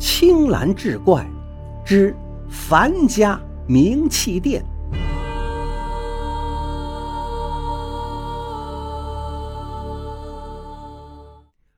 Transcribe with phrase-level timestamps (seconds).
[0.00, 1.28] 青蓝志怪
[1.84, 2.16] 之
[2.48, 3.38] 樊家
[3.68, 4.64] 名气店。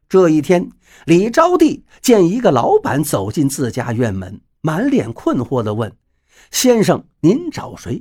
[0.08, 0.70] 这一天，
[1.06, 5.92] 李招娣见一个老板走进自家院门，满脸困惑地问
[6.52, 8.00] ：“先生，您找谁？”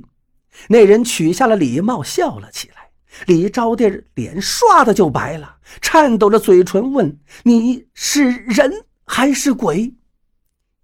[0.68, 2.90] 那人取下了礼帽，笑了起来。
[3.26, 8.70] 李招娣脸唰的就白了，颤抖着嘴唇问：“你是人
[9.04, 9.92] 还是鬼？”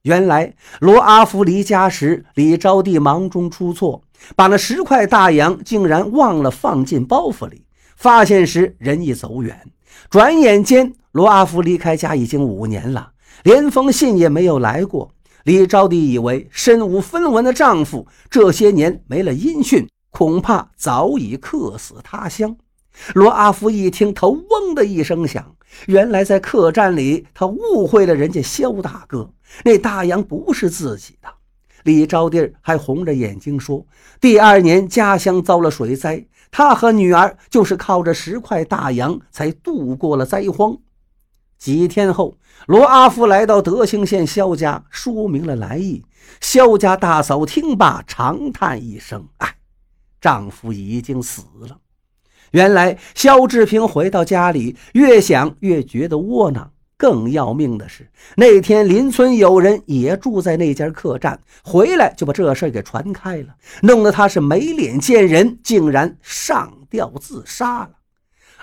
[0.09, 4.03] 原来罗阿福离家时，李招娣忙中出错，
[4.35, 7.67] 把那十块大洋竟然忘了放进包袱里。
[7.95, 9.61] 发现时，人已走远。
[10.09, 13.11] 转眼间，罗阿福离开家已经五年了，
[13.43, 15.11] 连封信也没有来过。
[15.45, 22.57] 李招娣以为身无分文的丈夫这些年没了音讯，恐怕早已客死他乡。
[23.13, 25.55] 罗阿福一听，头嗡的一声响。
[25.87, 29.31] 原来在客栈里，他误会了人家肖大哥，
[29.65, 31.29] 那大洋不是自己的。
[31.85, 33.87] 李招娣还红着眼睛说
[34.21, 40.77] ：“第二年家乡遭了水灾，他和女儿就是靠着十块大洋才度过了灾荒。”
[41.57, 46.05] 几天后，罗阿福来到德兴县肖家，说明了来意。
[46.41, 49.57] 肖家大嫂听罢，长叹一声：“哎，
[50.21, 51.79] 丈夫已经死了。”
[52.53, 56.73] 原来肖志平回到家里，越想越觉得窝囊。
[56.97, 67.91] 更要命的是，那天邻村有人也住在那家客栈，回来就把这事给传开了，弄得他是没脸见人，竟然上吊自杀了。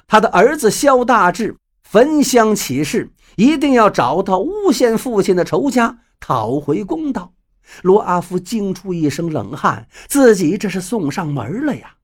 [0.05, 7.31] 他的儿子肖大志焚香起誓，一定要找到诬陷父亲的仇家，讨回公道。
[7.83, 11.94] 罗阿福惊出一身冷汗，自己这是送上门了呀！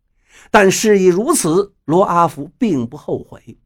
[0.49, 3.57] 但事已如此，罗阿福并不后悔。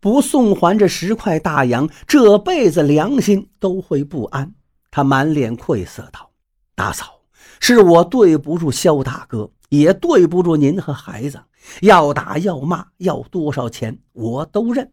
[0.00, 4.54] 不送还这十块大洋，这辈子良心都会不安。
[4.90, 6.30] 他满脸愧色道
[6.74, 7.20] ：“大嫂，
[7.60, 11.40] 是我对不住肖大哥，也对不住您和孩子。
[11.82, 14.90] 要打要骂，要多少钱我都认。”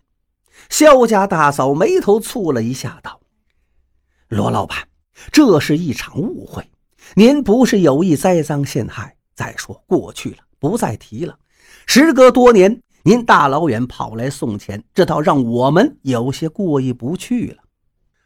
[0.69, 3.19] 肖家大嫂眉头蹙了一下，道
[4.27, 4.77] ：“罗老板，
[5.31, 6.69] 这是一场误会，
[7.15, 9.15] 您不是有意栽赃陷害。
[9.35, 11.37] 再说过去了，不再提了。
[11.85, 17.63] 时隔多年。”您大老远跑来送钱，这倒让我们有些过意不去了。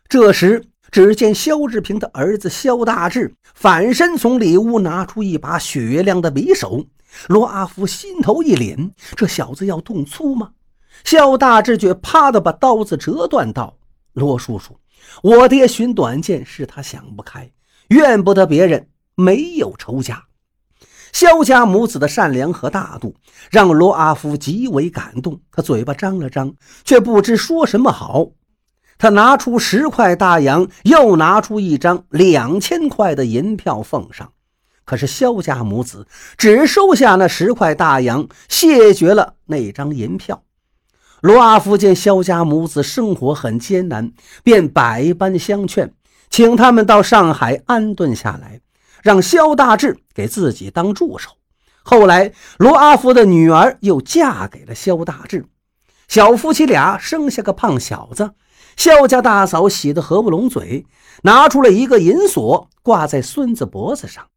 [0.10, 6.84] 这时，只见肖志平的儿子肖大志反身从里屋拿出一把雪亮的匕首。
[7.28, 10.50] 罗阿福心头一凛，这小子要动粗吗？
[11.04, 13.78] 肖大志却啪的把刀子折断，道
[14.14, 14.76] ：“罗叔叔，
[15.22, 17.52] 我爹寻短见是他想不开，
[17.90, 20.24] 怨不得别人，没有仇家。”
[21.12, 23.16] 肖家母子的善良和大度
[23.50, 28.28] 让罗阿福极为感动，他嘴巴张了张，却不知说什么好。
[28.98, 34.32] 他拿出十块大洋，又拿出一张两千块的银票奉上。
[34.86, 36.08] 可是肖家母子
[36.38, 40.44] 只收下那十块大洋，谢绝了那张银票。
[41.22, 44.12] 罗阿福见肖家母子生活很艰难，
[44.44, 45.94] 便百般相劝，
[46.30, 48.60] 请他们到上海安顿下来。
[49.02, 51.32] 让肖大志给自己当助手。
[51.84, 55.46] 后来，罗阿福的女儿又嫁给了肖大志，
[56.08, 58.32] 小夫妻俩生下个胖小子。
[58.78, 60.86] 肖家大嫂喜得合不拢嘴，
[61.24, 64.28] 拿出了一个银锁挂在孙子脖子上。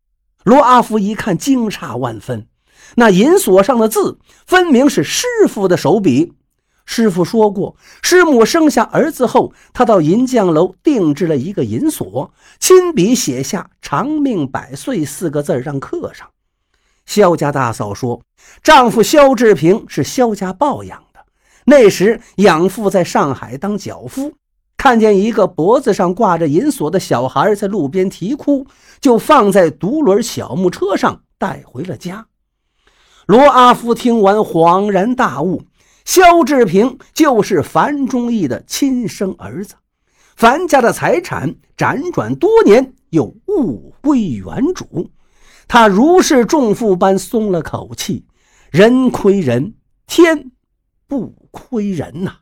[0.42, 2.48] 罗阿福一看，惊诧万分。
[2.96, 6.32] 那银锁上的字，分明是师傅的手笔。
[6.86, 16.28] 师傅说过，师母生下儿子后，他到银匠楼定制了一个银锁，亲笔写下“长命百岁”四个字，让刻上。
[17.06, 18.20] 肖家大嫂说，
[18.62, 21.20] 丈夫肖志平是肖家抱养的，
[21.64, 24.34] 那时养父在上海当脚夫，
[24.76, 28.66] 看见一个脖子上挂着银锁的小孩在路边啼哭，
[29.00, 32.26] 就放在独轮小木车上带回了家。
[33.26, 35.62] 罗阿福听完，恍然大悟。
[36.04, 39.75] 肖志平就是樊忠义的亲生儿子，
[40.37, 45.11] 樊家的财产辗转多年又物归原主，
[45.67, 48.26] 他如释重负般松了口气。
[48.70, 49.75] 人亏人，
[50.06, 50.50] 天
[51.06, 52.38] 不亏人呐。